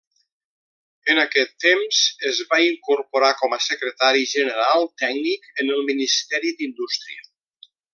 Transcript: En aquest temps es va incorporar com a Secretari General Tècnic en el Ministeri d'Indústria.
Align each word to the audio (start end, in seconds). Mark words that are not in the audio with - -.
En 1.13 1.19
aquest 1.23 1.53
temps 1.65 1.99
es 2.31 2.39
va 2.55 2.59
incorporar 2.69 3.31
com 3.43 3.55
a 3.57 3.61
Secretari 3.69 4.27
General 4.35 4.89
Tècnic 5.05 5.49
en 5.65 5.73
el 5.79 5.89
Ministeri 5.95 6.59
d'Indústria. 6.63 7.25